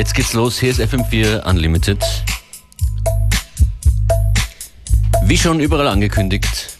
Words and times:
Jetzt 0.00 0.14
geht's 0.14 0.32
los. 0.32 0.58
Hier 0.58 0.70
ist 0.70 0.80
FM4 0.80 1.44
Unlimited. 1.46 2.02
Wie 5.24 5.36
schon 5.36 5.60
überall 5.60 5.88
angekündigt, 5.88 6.78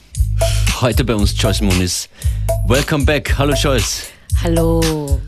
heute 0.81 1.05
bei 1.05 1.15
uns 1.15 1.35
Joyce 1.37 1.61
Muniz. 1.61 2.09
Welcome 2.67 3.05
back. 3.05 3.35
Hallo 3.37 3.53
Joyce. 3.53 4.05
Hallo. 4.43 5.21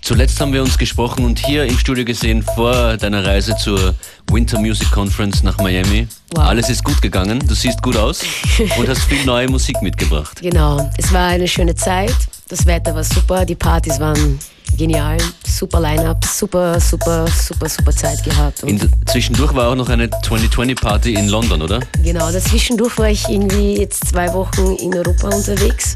Zuletzt 0.00 0.40
haben 0.40 0.54
wir 0.54 0.62
uns 0.62 0.78
gesprochen 0.78 1.26
und 1.26 1.38
hier 1.38 1.66
im 1.66 1.78
Studio 1.78 2.02
gesehen 2.02 2.42
vor 2.42 2.96
deiner 2.96 3.22
Reise 3.26 3.54
zur 3.58 3.94
Winter 4.32 4.58
Music 4.58 4.90
Conference 4.90 5.42
nach 5.42 5.58
Miami. 5.58 6.08
Wow. 6.34 6.46
Alles 6.46 6.70
ist 6.70 6.82
gut 6.82 7.02
gegangen, 7.02 7.46
du 7.46 7.54
siehst 7.54 7.82
gut 7.82 7.98
aus 7.98 8.22
und 8.78 8.88
hast 8.88 9.02
viel 9.02 9.22
neue 9.26 9.50
Musik 9.50 9.82
mitgebracht. 9.82 10.40
Genau, 10.40 10.90
es 10.96 11.12
war 11.12 11.28
eine 11.28 11.46
schöne 11.46 11.74
Zeit. 11.74 12.16
Das 12.48 12.64
Wetter 12.64 12.94
war 12.94 13.04
super, 13.04 13.44
die 13.44 13.54
Partys 13.54 14.00
waren 14.00 14.38
genial, 14.76 15.16
super 15.46 15.80
Line-Up, 15.80 16.24
super, 16.24 16.78
super, 16.80 17.26
super, 17.28 17.68
super 17.68 17.92
Zeit 17.92 18.22
gehabt. 18.24 18.62
Und 18.62 18.68
In, 18.70 18.90
zwischendurch 19.06 19.54
war 19.54 19.68
auch 19.68 19.74
noch 19.74 19.88
eine 19.88 20.06
2020-Party 20.06 21.14
in 21.14 21.28
London, 21.28 21.62
oder? 21.62 21.80
genau, 22.02 22.30
dazwischendurch 22.30 22.98
war 22.98 23.08
ich 23.08 23.28
irgendwie 23.28 23.78
jetzt 23.78 24.08
zwei 24.08 24.32
Wochen 24.32 24.76
in 24.76 24.94
Europa 24.94 25.28
unterwegs. 25.28 25.94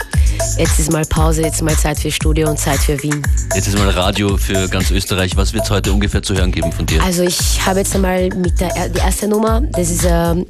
Jetzt 0.58 0.78
ist 0.78 0.92
mal 0.92 1.04
Pause, 1.04 1.42
jetzt 1.42 1.62
mal 1.62 1.76
Zeit 1.76 1.98
für 1.98 2.10
Studio 2.10 2.48
und 2.48 2.58
Zeit 2.58 2.78
für 2.78 3.00
Wien. 3.02 3.22
Jetzt 3.54 3.68
ist 3.68 3.76
mal 3.76 3.88
Radio 3.90 4.36
für 4.36 4.68
ganz 4.68 4.90
Österreich. 4.90 5.36
Was 5.36 5.52
wird 5.52 5.64
es 5.64 5.70
heute 5.70 5.92
ungefähr 5.92 6.22
zu 6.22 6.34
hören 6.34 6.52
geben 6.52 6.72
von 6.72 6.86
dir? 6.86 7.02
Also 7.02 7.22
ich 7.22 7.64
habe 7.64 7.80
jetzt 7.80 7.94
einmal 7.94 8.28
mit 8.30 8.58
der 8.60 8.88
die 8.88 8.98
erste 8.98 9.28
Nummer, 9.28 9.60
das 9.72 9.90
ist 9.90 10.04
ähm, 10.08 10.46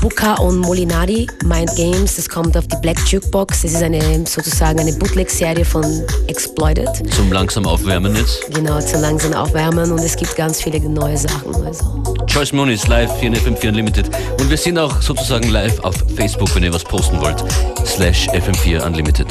Buka 0.00 0.34
und 0.34 0.58
Molinari, 0.58 1.26
Mind 1.44 1.74
Games, 1.76 2.16
das 2.16 2.28
kommt 2.28 2.56
auf 2.56 2.66
die 2.66 2.76
Black 2.76 2.98
Jukebox, 3.06 3.62
das 3.62 3.72
ist 3.72 3.82
eine 3.82 4.26
sozusagen 4.26 4.80
eine 4.80 4.92
Bootleg-Serie 4.94 5.64
von 5.64 5.84
Exploited. 6.26 6.88
Zum 7.14 7.30
langsam 7.42 7.66
Aufwärmen 7.66 8.14
jetzt. 8.14 8.40
Genau, 8.54 8.80
zu 8.80 9.00
langsam 9.00 9.32
aufwärmen 9.32 9.90
und 9.90 9.98
es 9.98 10.14
gibt 10.14 10.36
ganz 10.36 10.62
viele 10.62 10.78
neue 10.78 11.18
Sachen. 11.18 11.52
Also. 11.66 12.00
Joyce 12.28 12.52
Moniz 12.52 12.86
live 12.86 13.10
hier 13.18 13.30
in 13.30 13.36
FM4 13.36 13.70
Unlimited. 13.70 14.08
Und 14.38 14.48
wir 14.48 14.56
sind 14.56 14.78
auch 14.78 15.02
sozusagen 15.02 15.48
live 15.48 15.80
auf 15.80 15.96
Facebook, 16.14 16.54
wenn 16.54 16.62
ihr 16.62 16.72
was 16.72 16.84
posten 16.84 17.20
wollt. 17.20 17.42
Slash 17.84 18.28
FM4 18.28 18.86
Unlimited. 18.86 19.26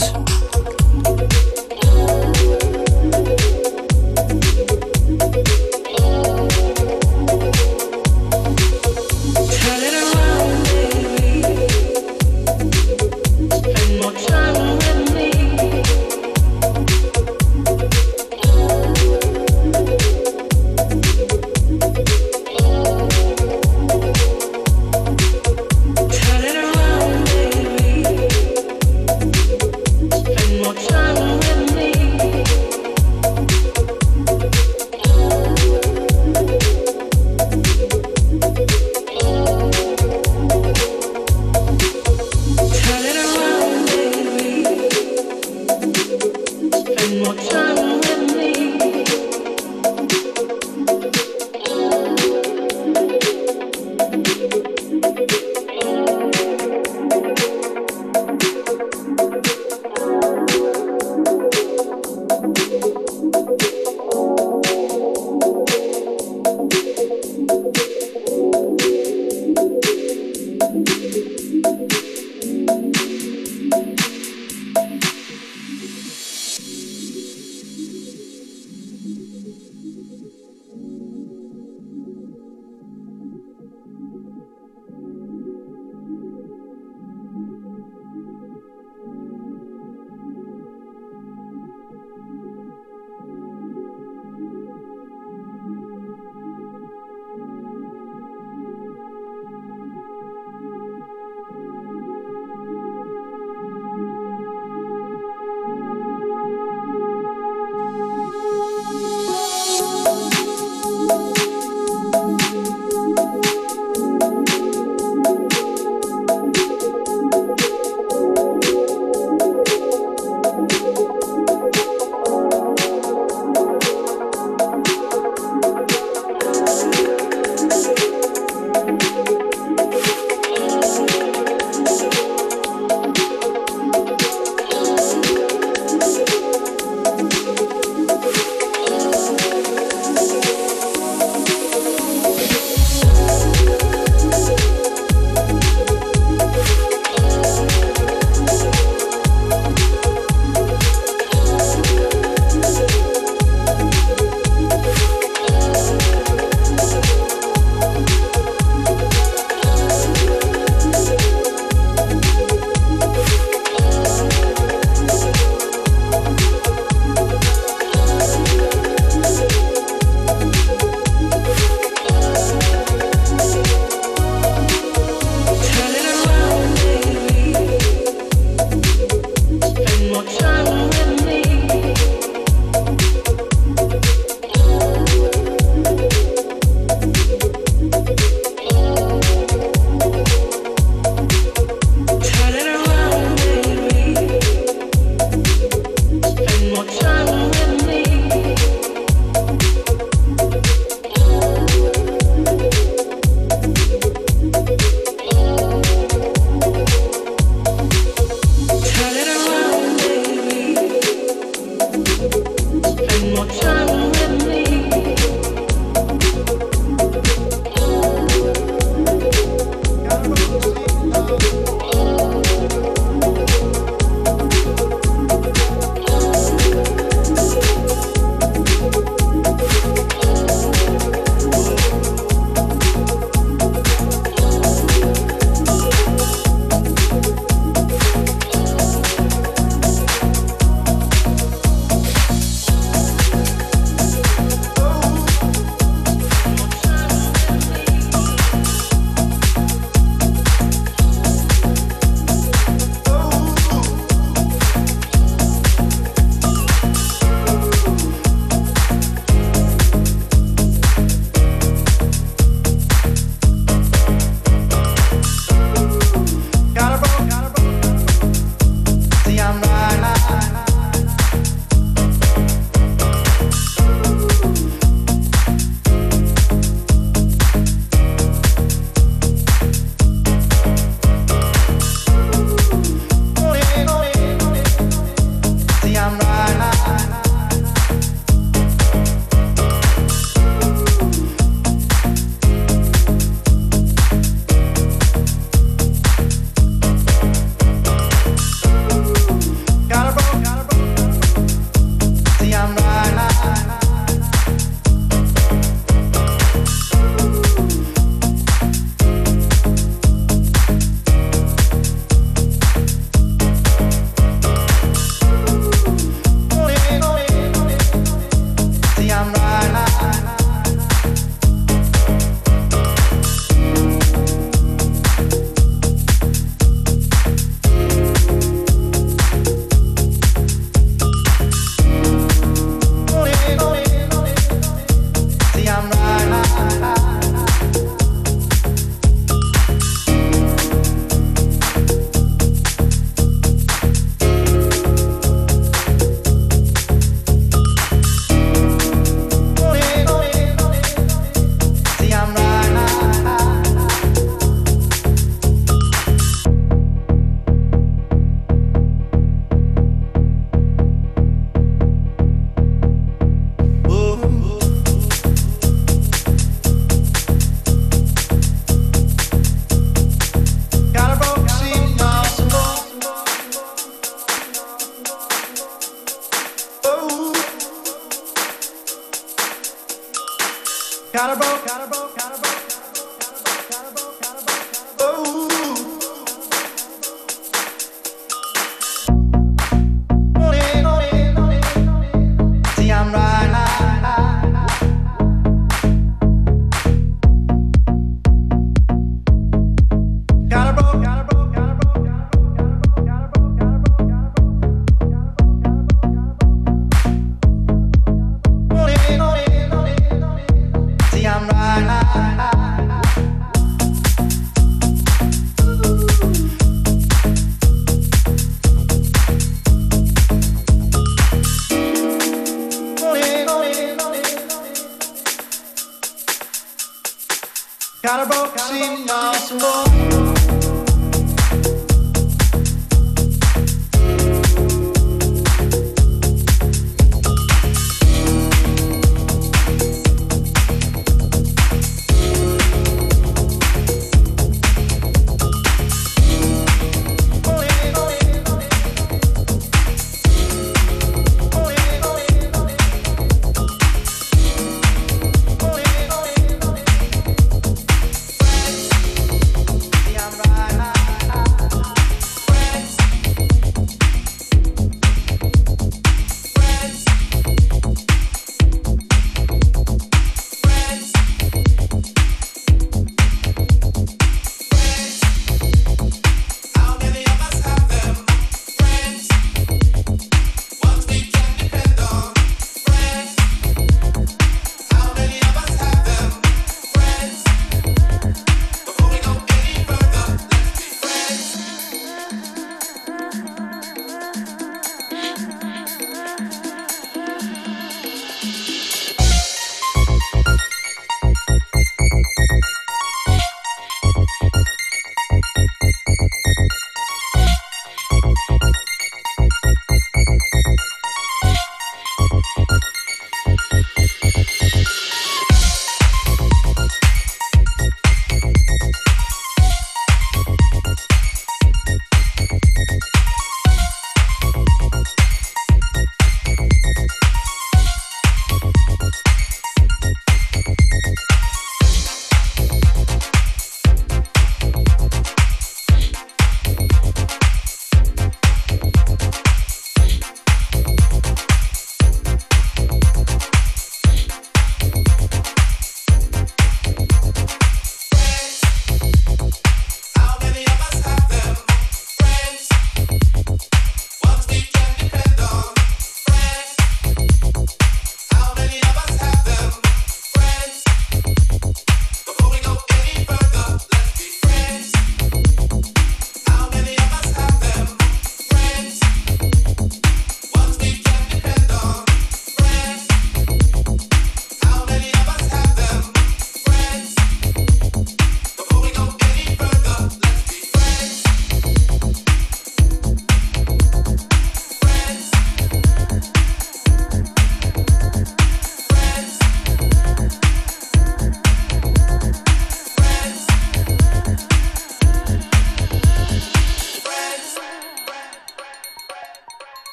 Got 428.01 428.25
a 428.25 428.29
broken 428.29 429.07
heart. 429.07 430.30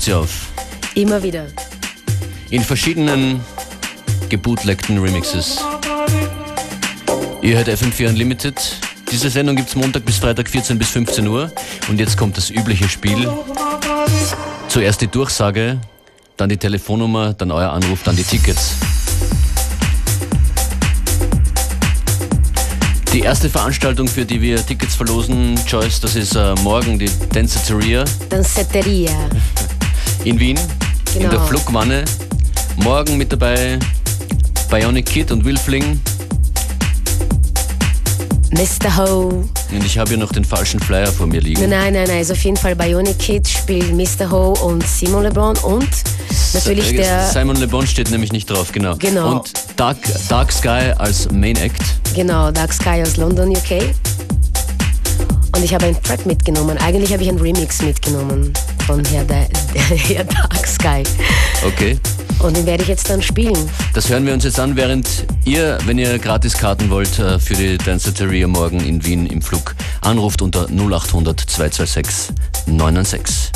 Taucht 0.00 0.02
sie 0.02 0.14
auf. 0.14 0.48
Immer 0.94 1.22
wieder. 1.22 1.46
In 2.50 2.62
verschiedenen 2.62 3.40
gebootlegten 4.28 4.98
Remixes. 4.98 5.58
Ihr 7.42 7.56
hört 7.56 7.68
FM4 7.68 8.08
Unlimited. 8.08 8.54
Diese 9.10 9.30
Sendung 9.30 9.56
gibt 9.56 9.68
es 9.68 9.76
Montag 9.76 10.04
bis 10.04 10.18
Freitag 10.18 10.48
14 10.48 10.78
bis 10.78 10.88
15 10.90 11.26
Uhr. 11.26 11.52
Und 11.88 11.98
jetzt 11.98 12.16
kommt 12.16 12.36
das 12.36 12.50
übliche 12.50 12.88
Spiel. 12.88 13.28
Zuerst 14.68 15.00
die 15.00 15.08
Durchsage, 15.08 15.80
dann 16.36 16.48
die 16.48 16.56
Telefonnummer, 16.56 17.34
dann 17.34 17.50
euer 17.50 17.70
Anruf, 17.70 18.02
dann 18.04 18.16
die 18.16 18.22
Tickets. 18.22 18.74
Die 23.12 23.20
erste 23.20 23.50
Veranstaltung, 23.50 24.06
für 24.06 24.24
die 24.24 24.40
wir 24.40 24.64
Tickets 24.64 24.94
verlosen, 24.94 25.58
Joyce, 25.66 26.00
das 26.00 26.14
ist 26.14 26.36
äh, 26.36 26.54
morgen 26.62 26.96
die 26.96 27.10
Danceteria 27.32 28.04
Danceteria. 28.28 29.10
In 30.24 30.38
Wien, 30.38 30.58
in 31.14 31.20
Genau. 31.20 31.30
der 31.30 31.40
Flugwanne. 31.42 32.04
Morgen 32.76 33.16
mit 33.16 33.32
dabei 33.32 33.78
Bionic 34.70 35.06
Kid 35.06 35.30
und 35.32 35.44
Will 35.44 35.58
Fling. 35.58 36.00
Mr. 38.52 38.96
Ho. 38.96 39.44
Und 39.70 39.84
ich 39.84 39.96
habe 39.96 40.08
hier 40.10 40.18
noch 40.18 40.32
den 40.32 40.44
falschen 40.44 40.80
Flyer 40.80 41.06
vor 41.12 41.26
mir 41.26 41.40
liegen. 41.40 41.68
Nein, 41.70 41.92
nein, 41.94 42.08
nein. 42.08 42.20
Ist 42.20 42.32
auf 42.32 42.42
jeden 42.42 42.56
Fall 42.56 42.74
Bionic 42.74 43.18
Kid 43.18 43.46
spielt 43.48 43.92
Mr. 43.94 44.30
Ho 44.30 44.52
und 44.64 44.84
Simon 44.86 45.22
LeBron 45.22 45.56
und 45.58 45.88
natürlich 46.52 46.92
Äh, 46.92 46.96
der. 46.96 47.28
Simon 47.28 47.56
Le 47.56 47.68
Bon 47.68 47.86
steht 47.86 48.10
nämlich 48.10 48.32
nicht 48.32 48.50
drauf, 48.50 48.72
genau. 48.72 48.96
Genau. 48.96 49.36
Und 49.36 49.52
Dark, 49.76 49.98
Dark 50.28 50.52
Sky 50.52 50.92
als 50.98 51.30
Main 51.30 51.56
Act. 51.56 51.80
Genau, 52.14 52.50
Dark 52.50 52.72
Sky 52.72 53.02
aus 53.02 53.16
London, 53.16 53.50
UK. 53.50 53.94
Und 55.60 55.64
ich 55.66 55.74
habe 55.74 55.84
ein 55.84 56.02
Track 56.02 56.24
mitgenommen. 56.24 56.78
Eigentlich 56.78 57.12
habe 57.12 57.22
ich 57.22 57.28
einen 57.28 57.38
Remix 57.38 57.82
mitgenommen 57.82 58.50
von 58.86 59.04
Herr, 59.04 59.24
Da- 59.24 59.46
Herr 59.74 60.24
Dark 60.24 60.66
Sky. 60.66 61.02
Okay. 61.66 61.98
Und 62.38 62.56
den 62.56 62.64
werde 62.64 62.82
ich 62.82 62.88
jetzt 62.88 63.10
dann 63.10 63.20
spielen. 63.20 63.68
Das 63.92 64.08
hören 64.08 64.24
wir 64.24 64.32
uns 64.32 64.44
jetzt 64.44 64.58
an, 64.58 64.74
während 64.74 65.06
ihr, 65.44 65.76
wenn 65.84 65.98
ihr 65.98 66.18
Gratiskarten 66.18 66.88
wollt 66.88 67.18
äh, 67.18 67.38
für 67.38 67.52
die 67.52 67.76
Danceteria 67.76 68.46
morgen 68.46 68.80
in 68.80 69.04
Wien 69.04 69.26
im 69.26 69.42
Flug, 69.42 69.74
anruft 70.00 70.40
unter 70.40 70.66
0800 70.70 71.38
226 71.38 72.34
996. 72.64 73.52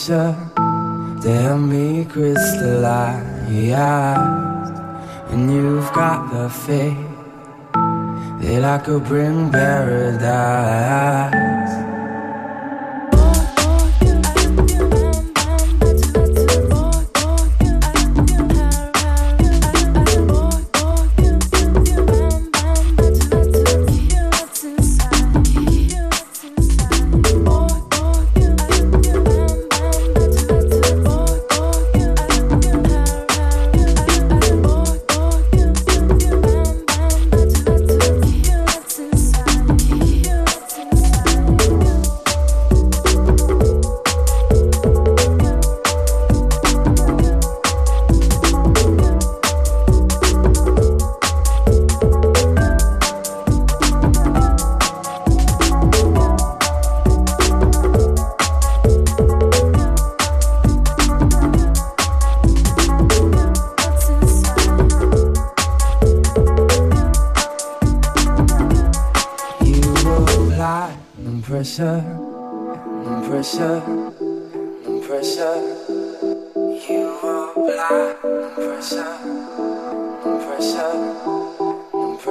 Pressure 0.00 0.34
to 1.22 1.30
help 1.30 1.60
me 1.60 2.04
crystallize. 2.04 3.26
And 5.30 5.52
you've 5.52 5.92
got 5.92 6.32
the 6.32 6.48
faith 6.48 6.96
that 8.40 8.64
I 8.64 8.78
could 8.78 9.04
bring 9.04 9.50
paradise. 9.50 11.49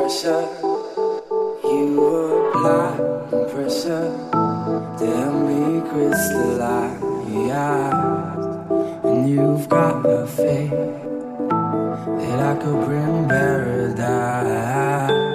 Pressure. 0.09 0.47
You 1.63 2.49
apply 2.49 2.97
pressure. 3.51 4.09
Tell 4.97 5.33
me 5.47 5.87
crystallize, 5.87 6.99
and 9.03 9.29
you've 9.29 9.69
got 9.69 10.01
the 10.01 10.25
faith 10.25 10.71
that 10.71 12.39
I 12.39 12.55
could 12.59 12.85
bring 12.85 13.27
paradise. 13.27 15.28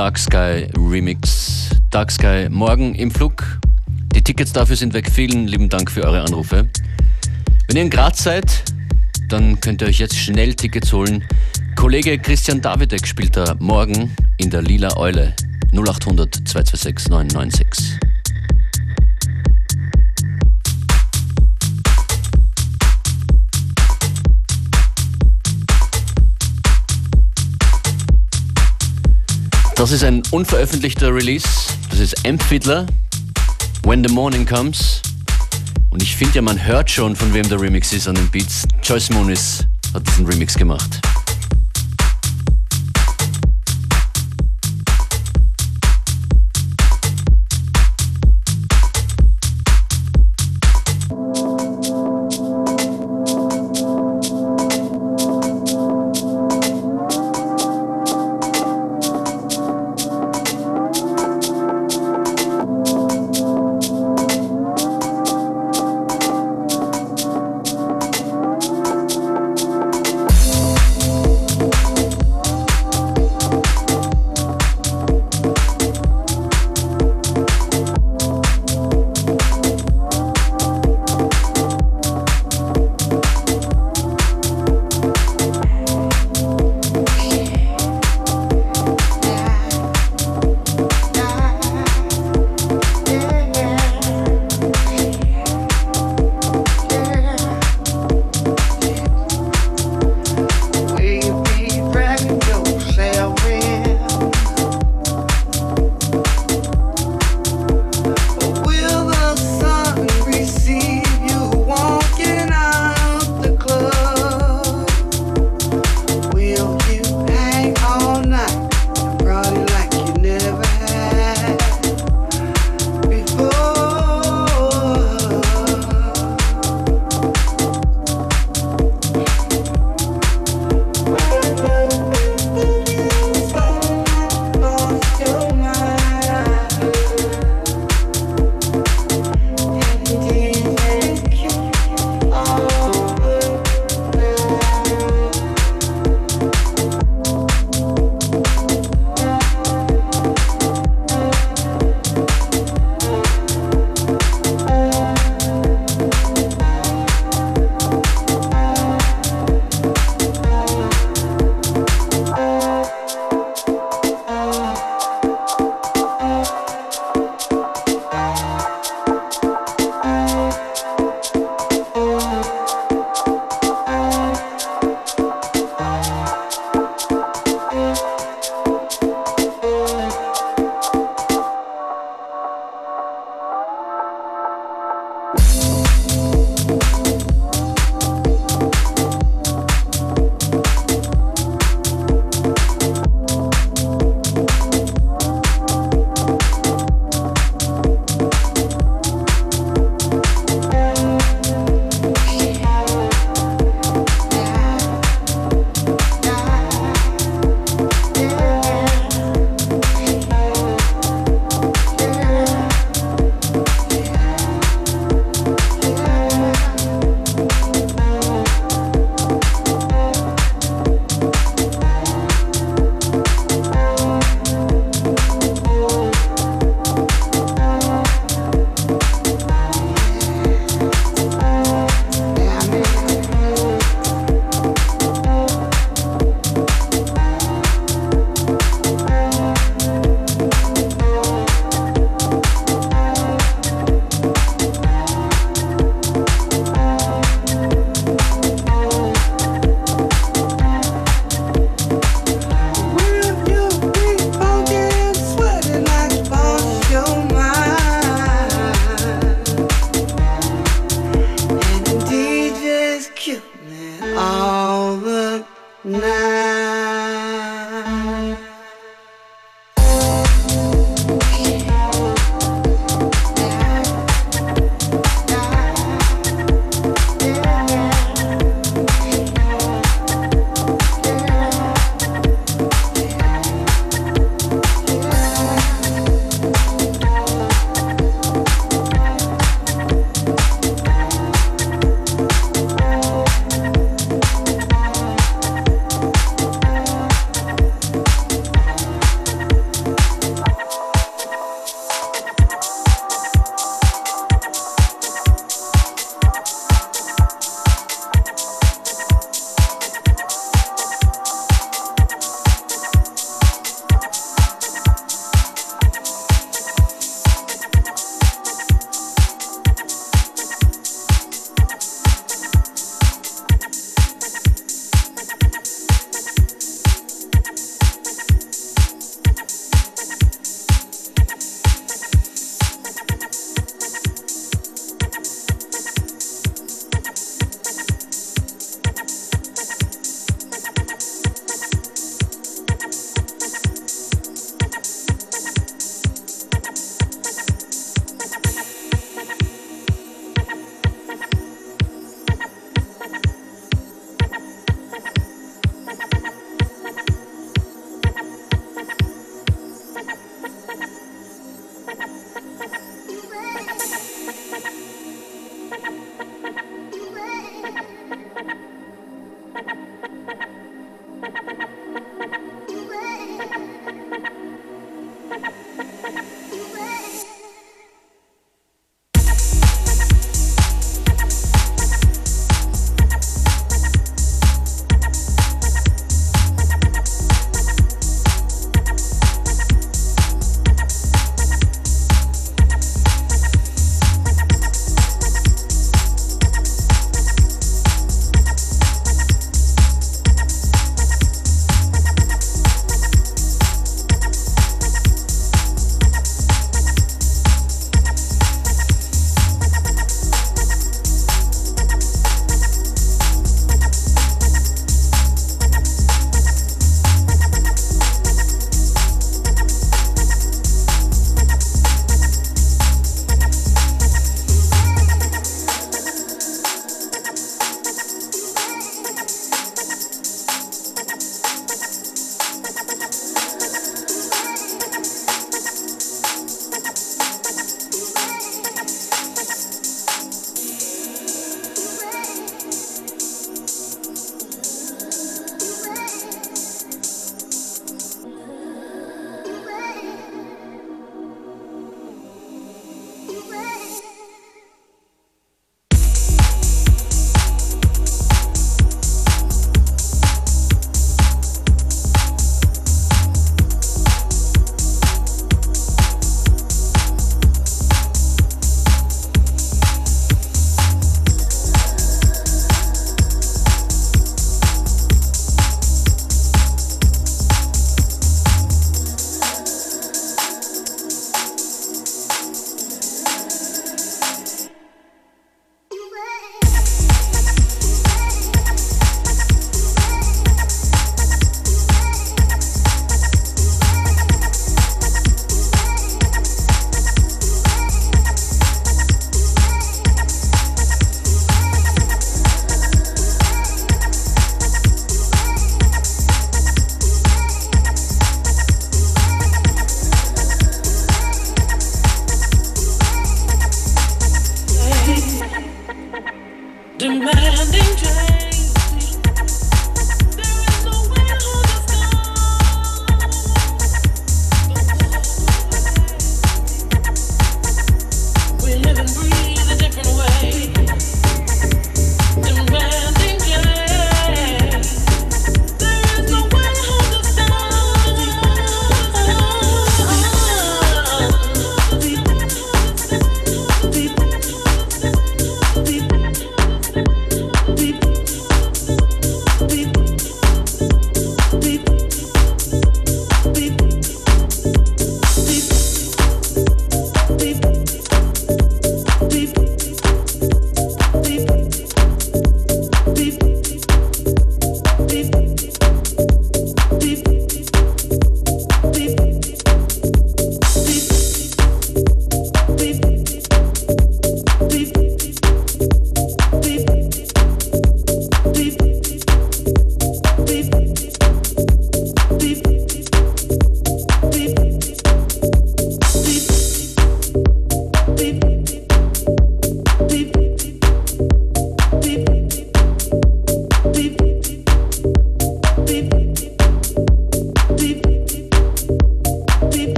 Dark 0.00 0.18
Sky 0.18 0.66
Remix. 0.78 1.68
Dark 1.90 2.10
Sky 2.10 2.48
morgen 2.48 2.94
im 2.94 3.10
Flug. 3.10 3.60
Die 4.14 4.24
Tickets 4.24 4.50
dafür 4.50 4.74
sind 4.74 4.94
weg. 4.94 5.10
Vielen 5.10 5.46
lieben 5.46 5.68
Dank 5.68 5.90
für 5.90 6.04
eure 6.04 6.22
Anrufe. 6.22 6.70
Wenn 7.66 7.76
ihr 7.76 7.82
in 7.82 7.90
Graz 7.90 8.22
seid, 8.22 8.64
dann 9.28 9.60
könnt 9.60 9.82
ihr 9.82 9.88
euch 9.88 9.98
jetzt 9.98 10.16
schnell 10.16 10.54
Tickets 10.54 10.90
holen. 10.94 11.22
Kollege 11.76 12.18
Christian 12.18 12.62
Davidek 12.62 13.06
spielt 13.06 13.36
da 13.36 13.54
morgen 13.58 14.16
in 14.38 14.48
der 14.48 14.62
Lila 14.62 14.96
Eule 14.96 15.34
0800 15.74 16.48
226 16.48 17.10
996. 17.10 17.89
Das 29.80 29.92
ist 29.92 30.04
ein 30.04 30.22
unveröffentlichter 30.30 31.08
Release. 31.08 31.48
Das 31.88 32.00
ist 32.00 32.26
M. 32.26 32.38
Fiddler, 32.38 32.84
When 33.84 34.06
the 34.06 34.12
Morning 34.12 34.44
Comes. 34.44 35.00
Und 35.88 36.02
ich 36.02 36.14
finde 36.14 36.34
ja, 36.34 36.42
man 36.42 36.62
hört 36.62 36.90
schon, 36.90 37.16
von 37.16 37.32
wem 37.32 37.48
der 37.48 37.58
Remix 37.58 37.90
ist 37.94 38.06
an 38.06 38.14
den 38.14 38.30
Beats. 38.30 38.68
Joyce 38.82 39.08
Moonis 39.08 39.64
hat 39.94 40.06
diesen 40.06 40.26
Remix 40.26 40.54
gemacht. 40.54 40.99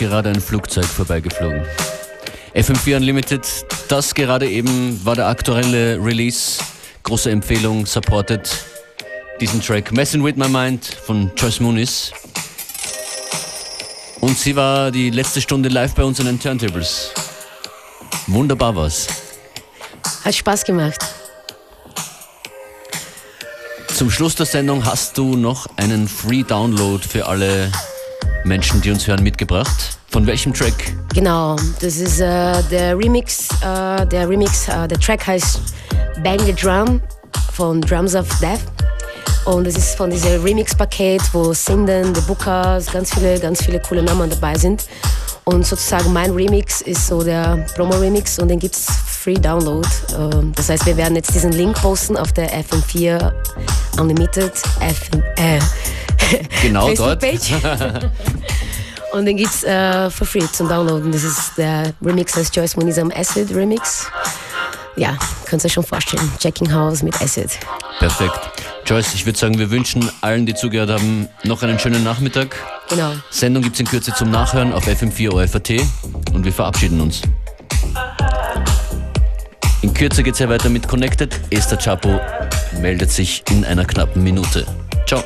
Gerade 0.00 0.30
ein 0.30 0.40
Flugzeug 0.40 0.86
vorbeigeflogen. 0.86 1.62
FM4 2.54 2.96
Unlimited, 2.96 3.46
das 3.88 4.14
gerade 4.14 4.48
eben 4.48 4.98
war 5.04 5.14
der 5.14 5.26
aktuelle 5.26 6.02
Release. 6.02 6.58
Große 7.02 7.30
Empfehlung, 7.30 7.84
supported 7.84 8.48
diesen 9.40 9.60
Track 9.60 9.92
Messing 9.92 10.24
with 10.24 10.36
My 10.36 10.48
Mind 10.48 10.84
von 10.84 11.30
Joyce 11.36 11.60
Muniz. 11.60 12.12
Und 14.20 14.38
sie 14.38 14.56
war 14.56 14.90
die 14.90 15.10
letzte 15.10 15.42
Stunde 15.42 15.68
live 15.68 15.94
bei 15.94 16.02
uns 16.02 16.18
in 16.18 16.24
den 16.26 16.40
Turntables. 16.40 17.10
Wunderbar 18.26 18.74
war's. 18.74 19.06
Hat 20.24 20.34
Spaß 20.34 20.64
gemacht. 20.64 21.04
Zum 23.94 24.10
Schluss 24.10 24.34
der 24.34 24.46
Sendung 24.46 24.86
hast 24.86 25.18
du 25.18 25.36
noch 25.36 25.66
einen 25.76 26.08
Free 26.08 26.42
Download 26.42 27.06
für 27.06 27.26
alle 27.26 27.70
Menschen, 28.44 28.80
die 28.80 28.90
uns 28.90 29.06
hören, 29.06 29.22
mitgebracht. 29.22 29.98
Von 30.10 30.26
welchem 30.26 30.52
Track? 30.52 30.74
Genau, 31.14 31.56
das 31.80 31.96
ist 31.98 32.20
äh, 32.20 32.62
der 32.70 32.98
Remix. 32.98 33.48
Äh, 33.62 34.06
der 34.06 34.28
Remix, 34.28 34.68
äh, 34.68 34.88
der 34.88 34.98
Track 34.98 35.26
heißt 35.26 35.60
Bang 36.24 36.38
the 36.40 36.52
Drum 36.52 37.00
von 37.52 37.80
Drums 37.80 38.14
of 38.14 38.26
Death. 38.40 38.60
Und 39.44 39.66
es 39.66 39.76
ist 39.76 39.96
von 39.96 40.10
diesem 40.10 40.42
Remix-Paket, 40.42 41.22
wo 41.32 41.52
Sinden, 41.54 42.14
The 42.14 42.20
Bookers, 42.22 42.86
ganz 42.92 43.14
viele, 43.14 43.38
ganz 43.40 43.64
viele 43.64 43.80
coole 43.80 44.02
Namen 44.02 44.28
dabei 44.28 44.56
sind. 44.56 44.84
Und 45.44 45.66
sozusagen 45.66 46.12
mein 46.12 46.30
Remix 46.32 46.82
ist 46.82 47.06
so 47.06 47.22
der 47.22 47.64
Promo-Remix 47.74 48.38
und 48.38 48.48
den 48.48 48.58
gibt 48.58 48.74
es 48.76 48.86
Free 49.06 49.34
Download. 49.34 49.88
Ähm, 50.18 50.52
Das 50.54 50.68
heißt, 50.68 50.86
wir 50.86 50.96
werden 50.96 51.16
jetzt 51.16 51.34
diesen 51.34 51.52
Link 51.52 51.74
posten 51.80 52.16
auf 52.16 52.32
der 52.32 52.50
FM4 52.52 53.32
Unlimited 53.98 54.52
FM, 54.56 55.22
äh, 55.36 55.58
Genau 56.62 56.92
dort. 56.94 57.22
Und 59.12 59.24
den 59.24 59.36
gibt's 59.36 59.64
äh, 59.64 60.08
for 60.10 60.26
free 60.26 60.44
zum 60.52 60.68
Downloaden. 60.68 61.10
Das 61.10 61.24
ist 61.24 61.52
der 61.56 61.92
Remix 62.00 62.34
des 62.34 62.50
Joyce 62.54 62.76
Moniz 62.76 62.96
am 62.98 63.10
Acid 63.10 63.52
Remix. 63.54 64.06
Ja, 64.96 65.16
könnt 65.46 65.62
ihr 65.62 65.66
euch 65.66 65.72
schon 65.72 65.84
vorstellen. 65.84 66.30
Checking 66.38 66.72
House 66.72 67.02
mit 67.02 67.20
Acid. 67.20 67.50
Perfekt. 67.98 68.38
Joyce, 68.86 69.14
ich 69.14 69.26
würde 69.26 69.38
sagen, 69.38 69.58
wir 69.58 69.70
wünschen 69.70 70.08
allen, 70.20 70.46
die 70.46 70.54
zugehört 70.54 70.90
haben, 70.90 71.28
noch 71.44 71.62
einen 71.62 71.78
schönen 71.78 72.02
Nachmittag. 72.04 72.56
Genau. 72.88 73.12
Sendung 73.30 73.62
gibt's 73.62 73.80
in 73.80 73.86
Kürze 73.86 74.12
zum 74.14 74.30
Nachhören 74.30 74.72
auf 74.72 74.86
FM4 74.86 75.30
OFAT 75.30 75.82
und 76.32 76.44
wir 76.44 76.52
verabschieden 76.52 77.00
uns. 77.00 77.22
In 79.82 79.94
Kürze 79.94 80.22
geht's 80.22 80.38
ja 80.38 80.48
weiter 80.48 80.68
mit 80.68 80.86
Connected. 80.86 81.40
Esther 81.50 81.78
Chapo 81.78 82.20
meldet 82.80 83.10
sich 83.10 83.42
in 83.50 83.64
einer 83.64 83.84
knappen 83.84 84.22
Minute. 84.22 84.66
Ciao. 85.06 85.22